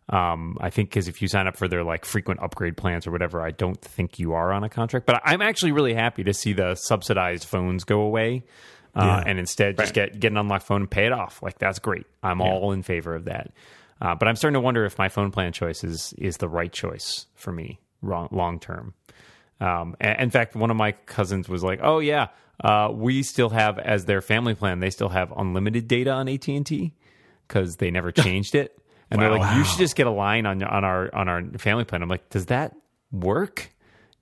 [0.09, 3.13] Um, I think because if you sign up for their like frequent upgrade plans or
[3.13, 5.07] whatever, I don't think you are on a contract.
[5.07, 8.45] But I'm actually really happy to see the subsidized phones go away.
[8.93, 9.23] Uh, Yeah.
[9.31, 10.11] and instead just Right.
[10.11, 11.41] get get an unlocked phone and pay it off.
[11.43, 12.07] Like that's great.
[12.25, 13.53] I'm all in favor of that.
[14.03, 16.73] Uh, but I'm starting to wonder if my phone plan choice is is the right
[16.73, 18.95] choice for me long long term.
[19.61, 22.29] Um, in fact, one of my cousins was like, "Oh yeah,
[22.65, 24.81] uh, we still have as their family plan.
[24.81, 26.95] They still have unlimited data on AT and T
[27.47, 28.77] because they never changed it."
[29.11, 29.39] And they're Wow.
[29.39, 32.09] like, "You should just get a line on on our on our family plan." I'm
[32.09, 32.75] like, "Does that
[33.13, 33.71] work?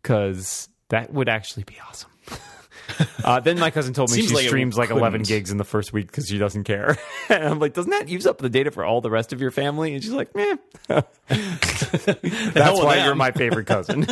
[0.03, 2.11] Because that would actually be awesome."
[3.25, 5.93] uh, then my cousin told me she like streams like 11 gigs in the first
[5.93, 6.97] week because she doesn't care.
[7.29, 9.51] and I'm like, doesn't that use up the data for all the rest of your
[9.51, 9.93] family?
[9.95, 10.57] And she's like, meh.
[10.89, 14.07] That's why you're my favorite cousin.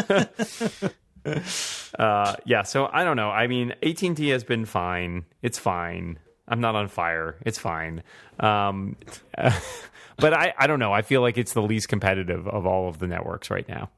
[1.99, 3.31] uh, yeah, so I don't know.
[3.31, 5.25] I mean, AT&T has been fine.
[5.43, 6.19] It's fine.
[6.49, 7.37] I'm not on fire.
[7.45, 8.03] It's fine.
[8.39, 8.97] Um,
[10.19, 10.93] but I, I don't know.
[10.93, 13.91] I feel like it's the least competitive of all of the networks right now.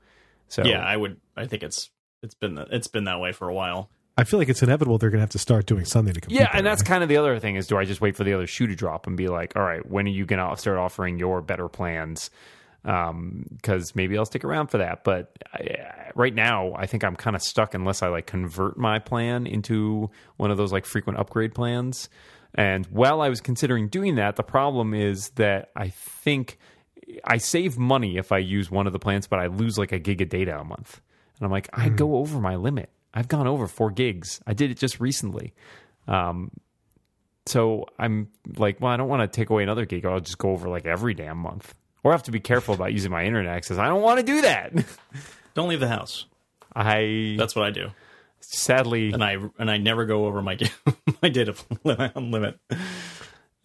[0.48, 1.20] So Yeah, I would.
[1.36, 1.90] I think it's
[2.22, 3.90] it's been the, it's been that way for a while.
[4.16, 6.40] I feel like it's inevitable they're going to have to start doing something to compete.
[6.40, 6.88] Yeah, and that's way.
[6.88, 8.74] kind of the other thing is do I just wait for the other shoe to
[8.74, 11.68] drop and be like, all right, when are you going to start offering your better
[11.68, 12.30] plans?
[12.84, 15.04] Um, because maybe I'll stick around for that.
[15.04, 18.98] But I, right now, I think I'm kind of stuck unless I like convert my
[18.98, 22.08] plan into one of those like frequent upgrade plans.
[22.54, 26.58] And while I was considering doing that, the problem is that I think
[27.24, 29.98] I save money if I use one of the plans, but I lose like a
[29.98, 31.00] gig of data a month.
[31.38, 32.14] And I'm like, I go hmm.
[32.14, 32.90] over my limit.
[33.14, 34.40] I've gone over four gigs.
[34.46, 35.54] I did it just recently.
[36.06, 36.50] Um,
[37.46, 40.04] so I'm like, well, I don't want to take away another gig.
[40.04, 41.74] I'll just go over like every damn month.
[42.04, 43.76] Or I have to be careful about using my internet access.
[43.78, 44.72] I don't want to do that.
[45.54, 46.26] Don't leave the house.
[46.74, 47.88] I That's what I do,
[48.40, 50.56] sadly, and I and I never go over my
[51.22, 51.54] my data
[52.14, 52.60] limit.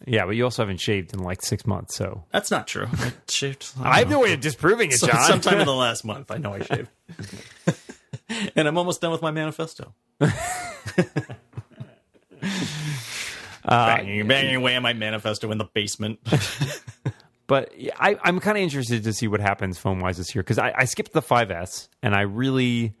[0.04, 1.94] yeah, but you also haven't shaved in like six months.
[1.94, 2.86] So That's not true.
[2.92, 3.70] I shaved.
[3.80, 5.22] I have no way of disproving it, John.
[5.28, 6.90] sometime in the last month, I know I shaved,
[8.56, 9.94] and I'm almost done with my manifesto.
[13.66, 16.18] Uh, banging, banging away on my manifesto in the basement.
[17.46, 20.58] But I, I'm kind of interested to see what happens phone wise this year because
[20.58, 22.94] I, I skipped the 5S and I really,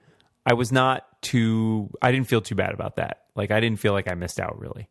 [0.44, 3.22] I was not too, I didn't feel too bad about that.
[3.34, 4.88] Like I didn't feel like I missed out really.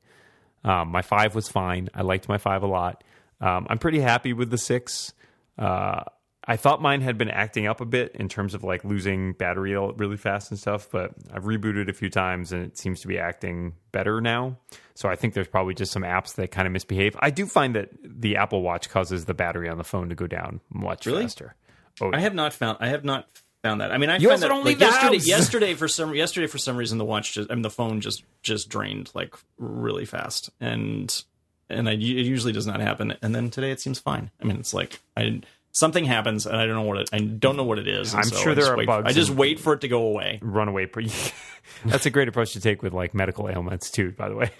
[0.63, 1.89] Um, my five was fine.
[1.93, 3.03] I liked my five a lot.
[3.41, 5.13] Um, I'm pretty happy with the six.
[5.57, 6.03] Uh,
[6.45, 9.75] I thought mine had been acting up a bit in terms of like losing battery
[9.77, 13.17] really fast and stuff, but I've rebooted a few times and it seems to be
[13.17, 14.57] acting better now.
[14.93, 17.15] So I think there's probably just some apps that kind of misbehave.
[17.19, 20.27] I do find that the Apple Watch causes the battery on the phone to go
[20.27, 21.23] down much Really?
[21.23, 21.55] faster.
[22.01, 22.77] Oh, I have not found.
[22.81, 23.27] I have not
[23.63, 23.91] found that.
[23.91, 25.17] I mean, I You found that like, yesterday.
[25.17, 26.13] Yesterday for some.
[26.13, 27.49] Yesterday for some reason, the watch just.
[27.51, 31.23] I mean, the phone just just drained like really fast, and
[31.69, 33.15] and I, it usually does not happen.
[33.21, 34.31] And then today it seems fine.
[34.41, 35.41] I mean, it's like I
[35.73, 37.09] something happens and I don't know what it.
[37.11, 38.15] I don't know what it is.
[38.15, 40.39] I'm so sure there are wait, bugs I just wait for it to go away.
[40.41, 40.85] runaway.
[40.85, 41.11] Pre-
[41.85, 44.11] That's a great approach to take with like medical ailments too.
[44.11, 44.51] By the way.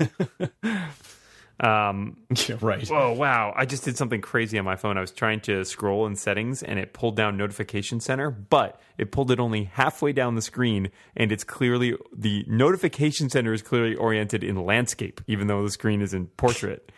[1.60, 2.16] um,
[2.48, 2.90] Yeah, right.
[2.90, 3.52] Oh wow!
[3.56, 4.96] I just did something crazy on my phone.
[4.96, 9.12] I was trying to scroll in settings, and it pulled down Notification Center, but it
[9.12, 13.94] pulled it only halfway down the screen, and it's clearly the Notification Center is clearly
[13.94, 16.90] oriented in landscape, even though the screen is in portrait,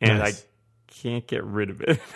[0.00, 0.42] and Nice.
[0.42, 2.00] I can't get rid of it.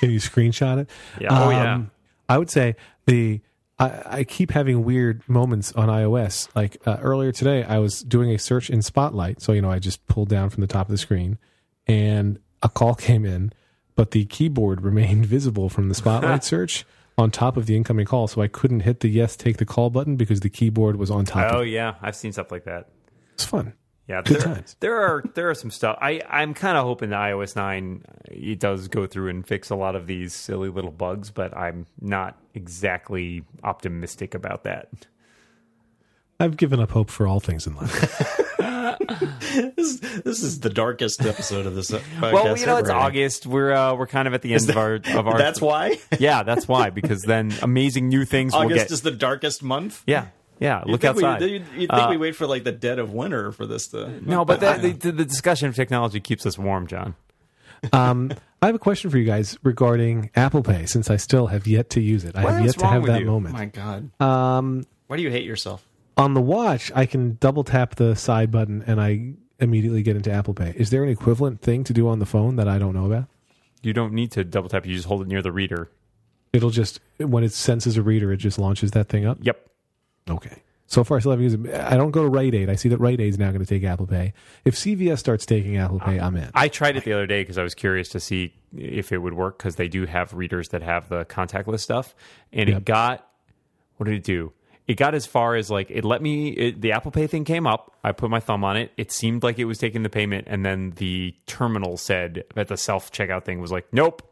[0.06, 0.90] Can you screenshot it?
[1.20, 1.28] Yeah.
[1.30, 1.74] Oh, yeah.
[1.74, 1.90] Um,
[2.28, 3.40] I would say the
[3.78, 6.48] I, I keep having weird moments on iOS.
[6.54, 9.78] Like uh, earlier today, I was doing a search in Spotlight, so you know I
[9.78, 11.38] just pulled down from the top of the screen,
[11.86, 13.52] and a call came in,
[13.96, 16.84] but the keyboard remained visible from the Spotlight search
[17.18, 19.90] on top of the incoming call, so I couldn't hit the yes take the call
[19.90, 21.52] button because the keyboard was on top.
[21.52, 21.70] oh of it.
[21.70, 22.88] yeah, I've seen stuff like that.
[23.34, 23.74] It's fun.
[24.10, 24.76] Yeah, Good there, times.
[24.80, 25.96] there are there are some stuff.
[26.02, 29.76] I I'm kind of hoping that iOS nine it does go through and fix a
[29.76, 34.88] lot of these silly little bugs, but I'm not exactly optimistic about that.
[36.40, 38.36] I've given up hope for all things in life.
[39.76, 41.90] This, this is the darkest episode of this.
[41.90, 42.98] Podcast Well, you know, ever, it's I.
[42.98, 43.46] August.
[43.46, 45.38] We're uh, we're kind of at the end of our of our.
[45.38, 48.90] That's why yeah, that's why because then amazing new things will August get.
[48.92, 50.02] is the darkest month.
[50.06, 50.28] yeah,
[50.60, 50.82] yeah.
[50.86, 51.42] You'd Look think we- outside.
[51.50, 54.08] you'd, you'd think Uh, we wait for like the dead of winter for this to.
[54.24, 57.14] no, but the, the, the discussion of technology keeps us warm, John.
[57.92, 58.30] Um,
[58.62, 61.90] I have a question for you guys regarding Apple Pay, since I still have yet
[61.90, 62.36] to use it.
[62.36, 63.26] I have yet to have that you?
[63.26, 63.54] moment.
[63.54, 65.84] my God, Um, why do you hate yourself?
[66.16, 70.30] on the watch, I can double tap the side button and I immediately get into
[70.30, 70.74] Apple Pay.
[70.76, 73.24] Is there an equivalent thing to do on the phone that I don't know about?
[73.82, 74.84] You don't need to double tap.
[74.84, 75.88] You just hold it near the reader.
[76.52, 79.38] It'll just when it senses a reader, it just launches that thing up.
[79.40, 79.69] Yep.
[80.28, 80.62] Okay.
[80.86, 81.74] So far, I still haven't used it.
[81.74, 82.68] I don't go to Rite Aid.
[82.68, 84.32] I see that Rite Aid's now going to take Apple Pay.
[84.64, 86.50] If CVS starts taking Apple Pay, I'm in.
[86.52, 89.34] I tried it the other day because I was curious to see if it would
[89.34, 92.12] work because they do have readers that have the contactless stuff,
[92.52, 92.78] and Yep.
[92.78, 93.26] it got
[93.98, 94.52] what did it do?
[94.88, 96.48] It got as far as like it let me.
[96.48, 97.96] It, the Apple Pay thing came up.
[98.02, 98.90] I put my thumb on it.
[98.96, 102.76] It seemed like it was taking the payment, and then the terminal said that the
[102.76, 104.22] self checkout thing was like, nope,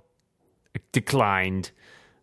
[0.91, 1.71] declined.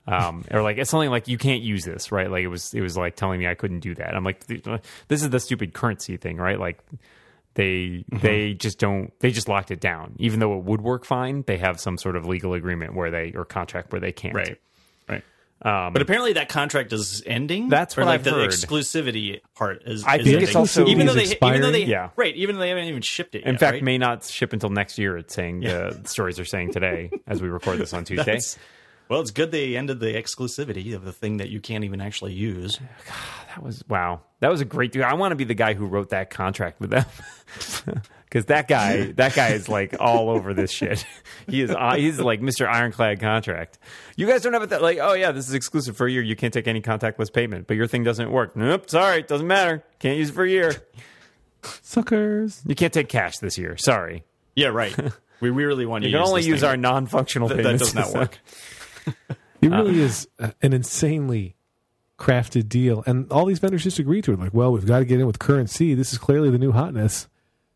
[0.07, 2.29] Um, or like it's something like you can't use this, right?
[2.29, 4.15] Like it was, it was like telling me I couldn't do that.
[4.15, 6.59] I'm like, this is the stupid CurrentC thing, right?
[6.59, 6.79] Like
[7.55, 11.41] they they just don't they just locked it down even though it would work fine
[11.47, 14.59] they have some sort of legal agreement where they or contract where they can't Right,
[15.07, 15.23] right.
[15.61, 17.69] um, But apparently that contract is ending.
[17.69, 18.49] That's what like I've the heard.
[18.49, 20.03] exclusivity part is.
[20.03, 20.41] I is think ending.
[20.49, 21.85] it's also- even though they even though they?
[21.85, 22.09] Yeah.
[22.17, 23.43] right even though they haven't even shipped it.
[23.43, 23.83] in yet, fact right?
[23.83, 27.47] may not ship until next year it's saying the stories are saying today as we
[27.47, 28.57] record this on tuesday That's-
[29.09, 32.33] well, it's good they ended the exclusivity of the thing that you can't even actually
[32.33, 32.79] use.
[33.55, 35.05] that was wow that was a great deal.
[35.05, 37.05] i want to be the guy who wrote that contract with them
[38.25, 41.05] because that guy that guy is like all over this shit
[41.47, 43.79] he is uh, he's like mr ironclad contract
[44.17, 46.21] you guys don't have it that like oh yeah this is exclusive for a year
[46.21, 49.47] you can't take any contactless payment but your thing doesn't work nope sorry it doesn't
[49.47, 50.73] matter can't use it for a year
[51.81, 52.61] Suckers.
[52.65, 54.23] you can't take cash this year sorry
[54.55, 54.95] Yeah, right.
[55.39, 56.69] we really want you to You can use only this use thing.
[56.69, 58.39] our non-functional That, that payment does not work.
[59.61, 61.55] It really is an insanely
[62.19, 64.39] crafted deal, and all these vendors just agree to it.
[64.39, 65.95] Like, well, we've got to get in with CurrentC.
[65.95, 67.27] This is clearly the new hotness.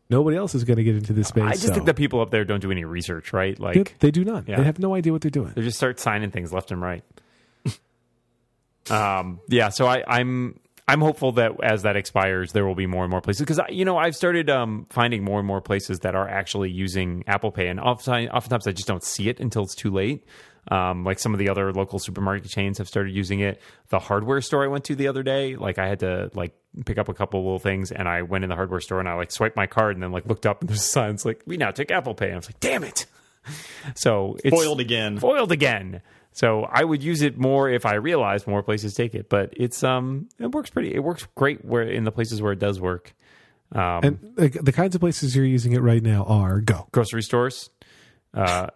[0.08, 1.44] Nobody else is going to get into this space.
[1.44, 4.08] i just so- think that people up there don't do any research right like They-
[4.08, 4.48] they do not.
[4.48, 4.56] Yeah.
[4.56, 5.52] They have no idea what they're doing.
[5.54, 7.04] They just start signing things left and right.
[8.90, 13.04] um, yeah, so I, I'm I'm hopeful that as that expires, there will be more
[13.04, 16.16] and more places because you know I've started um, finding more and more places that
[16.16, 19.76] are actually using Apple Pay, and oftentimes, oftentimes I just don't see it until it's
[19.76, 20.24] too late.
[20.70, 23.60] Um, like some of the other local supermarket chains have started using it.
[23.88, 26.54] The hardware store I went to the other day, like I had to like
[26.86, 29.14] pick up a couple little things, and I went in the hardware store and I
[29.14, 31.72] like swiped my card and then like looked up and there's signs like we now
[31.72, 33.06] take Apple Pay, and I was like, damn it.
[33.94, 35.18] So it's Foiled again.
[35.18, 36.02] foiled again.
[36.32, 39.82] So I would use it more if I realized more places take it, but it's
[39.82, 40.94] um it works pretty.
[40.94, 43.14] It works great where in the places where it does work.
[43.72, 46.86] Um, And the, the kinds of places you're using it right now are go.
[46.92, 47.70] grocery stores,
[48.34, 48.68] uh,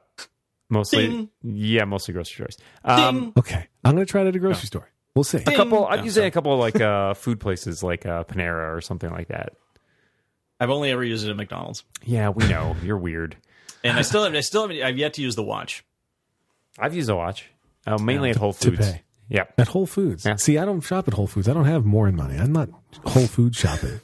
[0.74, 1.30] mostly Ding.
[1.42, 2.58] yeah, mostly grocery stores.
[2.84, 4.90] Um, Okay, I'm going to try it at a grocery store.
[5.14, 5.38] We'll see.
[5.38, 5.86] a couple.
[5.86, 8.80] I've No, used it a couple of like uh, food places like uh, Panera or
[8.80, 9.54] something like that.
[10.60, 13.36] I've only ever used it at McDonald's, Yeah, we know you're weird.
[13.82, 14.34] and I still have.
[14.34, 14.76] I still have.
[14.84, 15.84] I've yet to use the watch.
[16.78, 17.48] I've used a watch,
[17.86, 18.90] uh, mainly at Whole to Foods.
[18.90, 19.02] pay.
[19.28, 20.26] Yeah, At Whole Foods.
[20.26, 20.36] Yeah.
[20.36, 21.48] See, I don't shop at Whole Foods.
[21.48, 22.36] I don't have more in money.
[22.36, 22.68] I'm not
[23.06, 24.00] Whole Food shopping.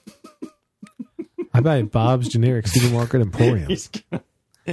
[1.52, 3.70] I buy at Bob's Generic Supermarket Emporium.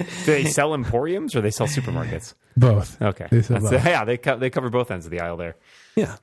[0.03, 2.33] Do they sell emporiums or they sell supermarkets?
[2.55, 3.01] Both.
[3.01, 3.85] Okay, They sell That's- both.
[3.91, 5.55] yeah, they co- they cover both ends of the aisle there.
[5.95, 6.15] Yeah.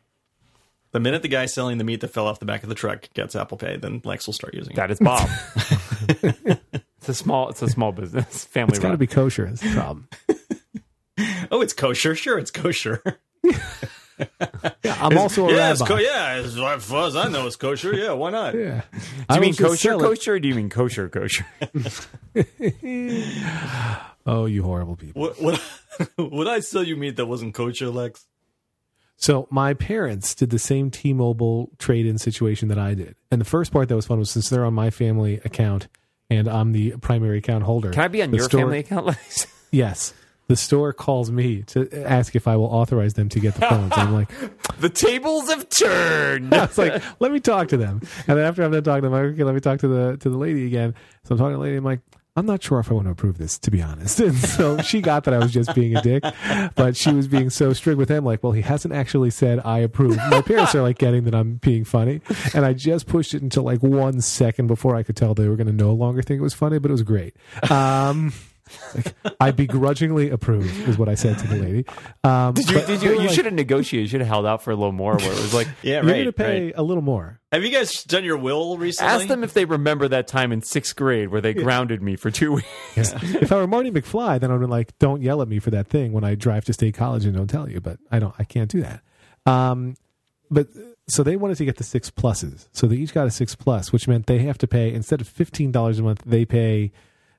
[0.93, 3.09] The minute the guy selling the meat that fell off the back of the truck
[3.15, 4.77] gets Apple Pay, then Lex will start using it.
[4.77, 5.29] That is Bob.
[6.23, 8.99] it's a small it's a small business family It's got to run.
[8.99, 9.47] be kosher.
[9.47, 10.09] That's the problem.
[11.51, 12.17] Oh, it's kosher.
[12.17, 13.01] Sure, it's kosher.
[14.19, 15.73] Yeah, I'm also a yeah, rabbi.
[15.73, 17.95] it's co- yeah, as far as I know, it's kosher.
[17.95, 18.55] Yeah, why not?
[18.55, 18.83] yeah.
[18.93, 18.99] do
[19.29, 21.47] I you mean will just kosher kosher or do you mean kosher kosher?
[24.27, 25.21] Oh, you horrible people.
[25.21, 25.61] What, what,
[26.19, 28.25] would I sell you meat that wasn't kosher, Lex?
[29.17, 33.71] So my parents did the same T-Mobile trade-in situation that I did, and the first
[33.71, 35.89] part that was fun was since they're on my family account
[36.31, 37.91] and I'm the primary account holder.
[37.91, 39.47] Can I be on your store- family account, Lex?
[39.71, 40.15] Yes.
[40.47, 43.93] The store calls me to ask if I will authorize them to get the phones.
[43.97, 44.31] I'm like,
[44.79, 46.55] the tables have turned.
[46.55, 48.03] I was like, let me talk to them.
[48.27, 49.89] And then after I'm done talking to them, I'm like, okay, let me talk to
[49.89, 50.95] the to the lady again.
[51.25, 51.77] So I'm talking to the lady.
[51.77, 52.01] I'm like,
[52.37, 54.21] I'm not sure if I want to approve this, to be honest.
[54.25, 56.25] And so she got that I was just being a dick,
[56.75, 58.25] but she was being so strict with him.
[58.25, 60.17] Like, well, he hasn't actually said I approve.
[60.17, 63.63] My parents are like getting that I'm being funny, and I just pushed it until
[63.63, 66.43] like one second before I could tell they were going to no longer think it
[66.43, 67.37] was funny, but it was great.
[67.71, 68.33] Um,
[68.95, 71.85] like, I begrudgingly approve is what I said to the lady.
[72.23, 72.77] Um, Did you?
[72.79, 73.11] but Did you?
[73.13, 74.05] You like, should have negotiated.
[74.07, 75.17] You should have held out for a little more.
[75.17, 76.13] Where it was like, Yeah, You're right.
[76.13, 76.75] going to pay right.
[76.77, 77.41] a little more.
[77.53, 79.13] Have you guys done your will recently?
[79.13, 82.31] ask them if they remember that time in sixth grade where they grounded me for
[82.31, 82.67] two weeks.
[82.97, 85.87] if I were Marty McFly, then I'd be like, "Don't yell at me for that
[85.89, 88.35] thing when I drive to state college and don't tell you." But I don't.
[88.39, 89.03] I can't do that.
[89.47, 89.97] Um,
[90.51, 90.69] but
[91.07, 92.67] so they wanted to get the six pluses.
[92.73, 95.29] So they each got a six plus, which meant they have to pay instead of
[95.29, 96.93] fifteen dollars a month, they pay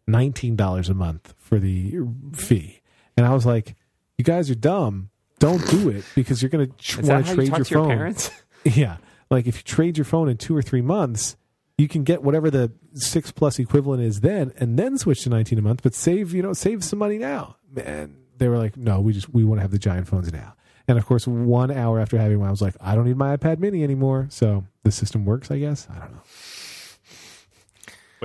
[0.08, 1.96] nineteen dollars a month for the
[2.34, 2.82] fee.
[3.18, 3.76] And I was like,
[4.18, 5.10] "You guys are dumb.
[5.40, 7.90] Don't do it because you're going to Is want to trade your to your phone."
[7.90, 8.32] parents?
[8.64, 8.98] Yeah.
[9.30, 11.36] Like if you trade your phone in two or three months,
[11.78, 15.60] you can get whatever the six plus equivalent is then and then switch to 19
[15.60, 17.58] a month, but save, you know, save some money now.
[17.76, 20.56] And they were like, no, we just, we want to have the giant phones now.
[20.88, 23.36] And of course, one hour after having one, I was like, I don't need my
[23.36, 24.28] iPad mini anymore.
[24.30, 25.88] So the system works, I guess.
[25.92, 26.22] I don't know.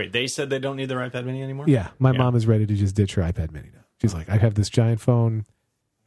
[0.00, 1.66] Wait, they said they don't need their iPad mini anymore?
[1.68, 1.88] Yeah.
[1.98, 2.18] My Yeah.
[2.18, 3.80] mom is ready to just ditch her iPad mini now.
[4.00, 5.44] She's like, I have this giant phone.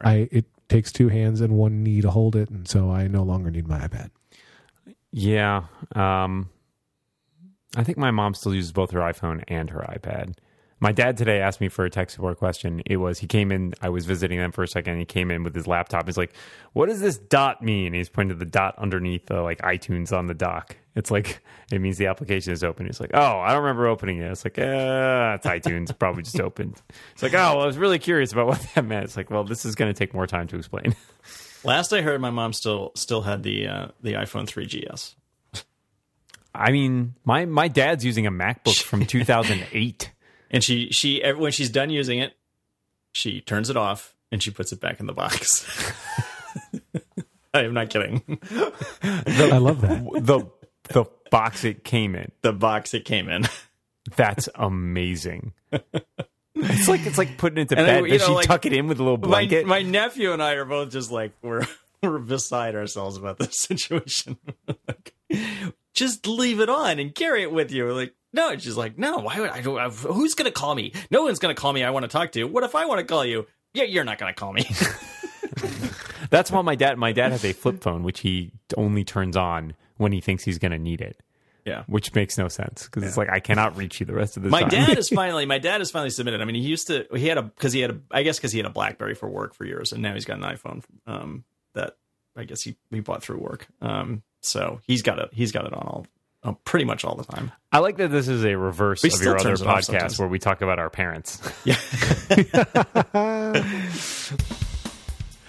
[0.00, 2.50] I, it takes two hands and one knee to hold it.
[2.50, 4.10] And so I no longer need my iPad.
[5.12, 5.66] Yeah.
[5.94, 6.50] Um,
[7.76, 10.34] I think my mom still uses both her iPhone and her iPad.
[10.80, 12.82] My dad today asked me for a tech support question.
[12.86, 13.74] It was he came in.
[13.80, 14.98] I was visiting them for a second.
[14.98, 16.06] He came in with his laptop.
[16.06, 16.34] He's like,
[16.72, 20.26] "What does this dot mean?" He's pointing to the dot underneath the like iTunes on
[20.26, 20.76] the dock.
[20.96, 22.86] It's like it means the application is open.
[22.86, 25.96] It's like, "Oh, I don't remember opening it." It's like, "Uh, it's iTunes.
[25.98, 26.80] Probably just opened."
[27.12, 29.44] It's like, "Oh, well, I was really curious about what that meant." It's like, "Well,
[29.44, 30.94] this is going to take more time to explain."
[31.64, 35.14] Last I heard, my mom still still had the uh, the iPhone 3GS.
[36.54, 40.12] I mean, my my dad's using a MacBook from 2008.
[40.50, 42.34] And she she ev- when she's done using it,
[43.12, 45.66] she turns it off and she puts it back in the box.
[47.54, 48.22] I am not kidding.
[49.02, 50.04] I love that.
[50.22, 50.48] the
[50.90, 52.30] the box it came in.
[52.42, 53.44] The box it came in.
[54.16, 55.52] That's amazing.
[56.56, 58.04] It's like it's like putting it to And bed.
[58.04, 59.66] I- Does know, she like, tuck it in with a little My, blanket?
[59.66, 61.66] my nephew and I are both just like we're
[62.02, 64.36] we're beside ourselves about this situation.
[64.68, 65.14] like,
[65.94, 67.84] just leave it on and carry it with you.
[67.84, 68.50] We're like, no.
[68.50, 69.18] And she's like, no.
[69.18, 69.60] Why would I?
[69.62, 70.92] don't- uh, Who's gonna call me?
[71.10, 71.82] No one's gonna call me.
[71.82, 72.46] I want to talk to you.
[72.46, 73.46] What if I want to call you?
[73.72, 74.64] Yeah, you're not gonna call me.
[76.30, 79.74] That's why my dad my dad has a flip phone which he only turns on
[79.96, 81.20] when he thinks he's going to need it,
[81.64, 81.84] yeah.
[81.86, 84.50] which makes no sense because it's like I cannot reach you the rest of the
[84.50, 84.70] My time.
[84.70, 86.40] dad is finally my dad is finally submitted.
[86.40, 88.52] I mean, he used to he had a because he had a I guess because
[88.52, 91.44] he had a BlackBerry for work for years, and now he's got an iPhone um,
[91.74, 91.96] that
[92.36, 93.66] I guess he he bought through work.
[93.80, 95.30] Um, so he's got it.
[95.32, 96.06] He's got it on all.
[96.42, 97.50] Uh, pretty much all the time.
[97.72, 100.18] I like that this is a reverse of still your other turns it off podcast
[100.18, 101.40] where we talk about our parents.
[101.64, 101.76] Yeah.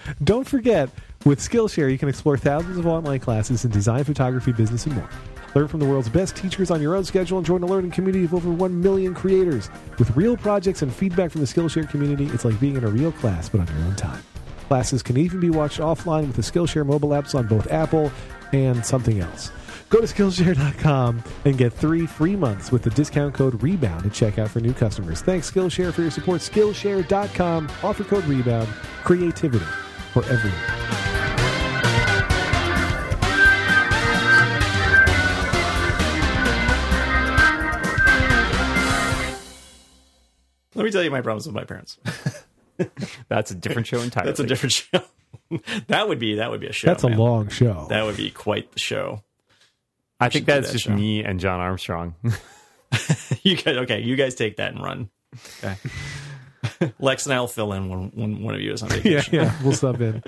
[0.23, 0.89] Don't forget,
[1.26, 5.10] with Skillshare, you can explore thousands of online classes in design, photography, business, and more.
[5.56, 8.26] Learn from the world's best teachers on your own schedule and join a learning community
[8.26, 9.70] of over 1 million creators.
[9.98, 13.12] With real projects and feedback from the Skillshare community, it's like being in a real
[13.14, 14.22] class, but on your own time.
[14.68, 18.12] Classes can even be watched offline with the Skillshare mobile apps on both Apple
[18.52, 19.52] and something else.
[19.90, 24.50] Go to Skillshare.com and get three free months with the discount code REBOUND at checkout
[24.50, 25.22] for new customers.
[25.22, 26.42] Thanks, Skillshare, for your support.
[26.42, 28.68] Skillshare.com, offer code REBOUND,
[29.04, 29.66] creativity
[30.12, 30.94] for everyone.
[40.76, 41.98] Let me tell you my problems with my parents.
[43.30, 44.30] That's a different show entirely.
[44.30, 45.02] That's a different show.
[45.88, 46.88] that would be that would be a show.
[46.88, 47.88] That's a long show.
[47.90, 49.23] That would be quite the show.
[50.19, 50.94] I think that's that just show.
[50.94, 52.15] me and John Armstrong.
[53.44, 54.02] You guys, okay?
[54.02, 55.10] You guys take that and run.
[55.63, 55.76] Okay.
[57.00, 59.36] Lex and I'll fill in when, when one of you is on yeah, vacation.
[59.36, 60.23] yeah, we'll sub in.